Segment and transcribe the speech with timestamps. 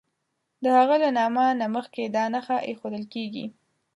[0.63, 3.45] د هغه له نامه نه مخکې دا نښه ایښودل کیږي.